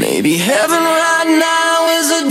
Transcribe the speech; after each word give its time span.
Maybe 0.00 0.38
heaven 0.38 0.82
right 0.82 1.28
now 1.28 1.88
is 2.00 2.10
a 2.10 2.30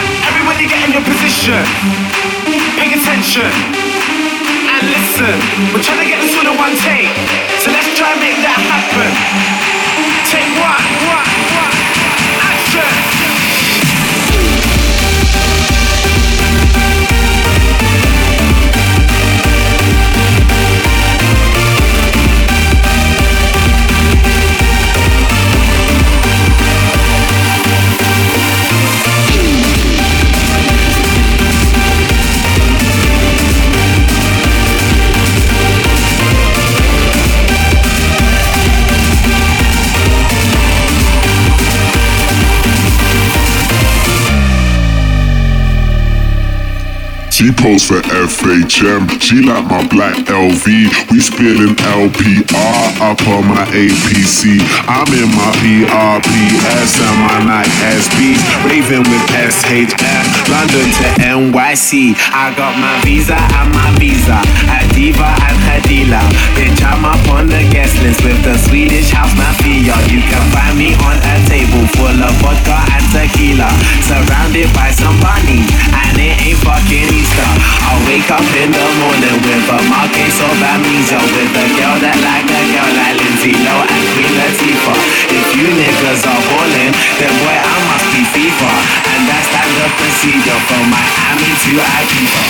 your 0.91 1.01
position. 1.03 1.63
Pay 2.75 2.91
attention 2.91 3.47
and 3.47 4.83
listen. 4.91 5.35
We're 5.71 5.83
trying 5.83 6.03
to 6.03 6.09
get 6.09 6.19
this 6.19 6.35
all 6.35 6.51
one 6.57 6.75
take, 6.83 7.07
so 7.63 7.71
let's 7.71 7.87
try 7.95 8.11
and 8.11 8.19
make 8.19 8.35
that 8.43 8.59
happen. 8.59 9.11
Take 10.27 10.51
one, 10.59 10.83
one, 11.07 11.31
one, 11.55 11.75
action. 12.43 13.20
She 47.41 47.49
posed 47.51 47.87
for 47.87 47.97
FHM. 48.05 49.19
She 49.19 49.41
like 49.41 49.65
my 49.65 49.81
black 49.87 50.13
LV. 50.29 50.61
We 51.09 51.19
spilling 51.19 51.73
LPR 51.73 53.01
up 53.01 53.17
on 53.33 53.49
my 53.49 53.65
APC. 53.73 54.61
I'm 54.85 55.09
in 55.09 55.25
my 55.33 55.49
PRPS 55.57 57.01
and 57.01 57.17
my 57.17 57.41
Nike 57.49 57.73
SBs. 57.97 58.41
Raving 58.61 59.09
with 59.09 59.25
SHM. 59.33 60.25
London 60.53 60.85
to 61.01 61.07
NYC. 61.17 62.13
I 62.29 62.53
got 62.53 62.77
my 62.77 63.01
visa 63.01 63.33
and 63.33 63.73
my 63.73 63.89
visa. 63.97 64.37
A 64.69 64.93
diva 64.93 65.25
and 65.25 65.61
dealer. 65.91 66.23
Bitch, 66.55 66.79
I'm 66.87 67.03
up 67.03 67.19
on 67.35 67.51
the 67.51 67.59
guest 67.67 67.99
list 67.99 68.23
with 68.23 68.39
the 68.47 68.55
Swedish 68.63 69.11
house 69.11 69.35
mafia. 69.35 69.91
You 70.07 70.23
can 70.23 70.45
find 70.55 70.79
me 70.79 70.95
on 71.03 71.17
a 71.19 71.35
table 71.51 71.83
full 71.99 72.15
of 72.15 72.33
vodka 72.39 72.79
and 72.95 73.05
tequila. 73.11 73.67
Surrounded 74.07 74.71
by 74.71 74.89
some 74.95 75.19
bunnies, 75.19 75.67
fucking 76.59 77.07
Easter. 77.13 77.49
I 77.87 77.95
wake 78.07 78.29
up 78.31 78.43
in 78.57 78.71
the 78.71 78.87
morning 78.99 79.37
with 79.45 79.71
a 79.71 79.79
marquise 79.87 80.39
of 80.41 80.57
amnesia. 80.59 81.19
With 81.21 81.55
a 81.55 81.65
girl 81.77 81.95
that 82.03 82.17
like 82.19 82.49
a 82.49 82.61
girl 82.73 82.91
like 82.97 83.15
Lindsay 83.19 83.53
Lohan 83.61 83.87
and 83.87 84.05
Queen 84.15 84.33
Latifah. 84.35 84.97
If 85.31 85.47
you 85.55 85.67
niggas 85.71 86.23
are 86.27 86.41
ballin', 86.49 86.93
then 87.19 87.33
boy, 87.39 87.57
I 87.57 87.75
must 87.87 88.07
be 88.11 88.21
FIFA. 88.35 88.71
And 89.11 89.21
that's 89.29 89.47
standard 89.47 89.93
procedure 89.99 90.59
from 90.67 90.83
Miami 90.91 91.51
to 91.51 91.71
Ibiza. 91.79 92.43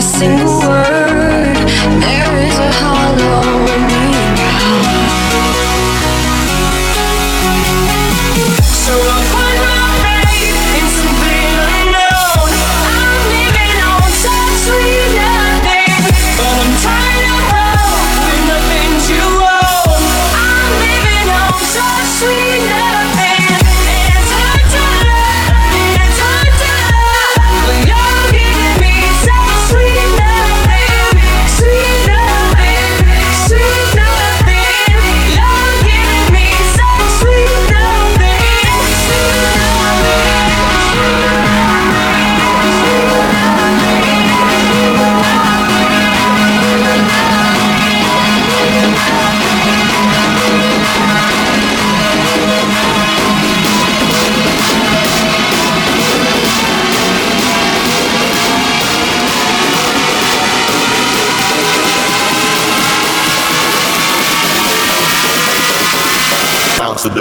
Single 0.00 0.60
word. 0.60 0.77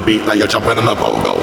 Beat, 0.08 0.26
now 0.26 0.32
you're 0.32 0.48
jumping 0.48 0.78
in 0.78 0.86
the 0.86 0.96
bongo. 0.96 1.37